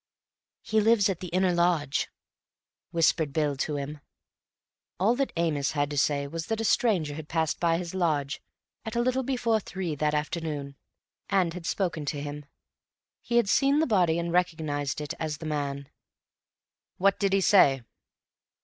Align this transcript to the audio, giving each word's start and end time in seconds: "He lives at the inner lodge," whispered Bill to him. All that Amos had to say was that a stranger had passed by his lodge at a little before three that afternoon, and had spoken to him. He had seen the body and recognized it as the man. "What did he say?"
"He 0.63 0.81
lives 0.81 1.09
at 1.09 1.19
the 1.19 1.27
inner 1.27 1.53
lodge," 1.53 2.09
whispered 2.89 3.31
Bill 3.31 3.55
to 3.57 3.75
him. 3.75 3.99
All 4.99 5.15
that 5.15 5.31
Amos 5.37 5.73
had 5.73 5.91
to 5.91 5.97
say 5.99 6.25
was 6.25 6.47
that 6.47 6.59
a 6.59 6.63
stranger 6.63 7.13
had 7.13 7.29
passed 7.29 7.59
by 7.59 7.77
his 7.77 7.93
lodge 7.93 8.41
at 8.83 8.95
a 8.95 8.99
little 8.99 9.21
before 9.21 9.59
three 9.59 9.93
that 9.93 10.15
afternoon, 10.15 10.75
and 11.29 11.53
had 11.53 11.67
spoken 11.67 12.05
to 12.05 12.19
him. 12.19 12.45
He 13.21 13.37
had 13.37 13.47
seen 13.47 13.77
the 13.77 13.85
body 13.85 14.17
and 14.17 14.33
recognized 14.33 15.01
it 15.01 15.13
as 15.19 15.37
the 15.37 15.45
man. 15.45 15.87
"What 16.97 17.19
did 17.19 17.31
he 17.31 17.39
say?" 17.41 17.83